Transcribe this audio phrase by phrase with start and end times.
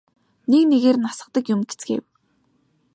[0.49, 2.03] Нэг нэгээр нь асгадаг юм гэцгээв.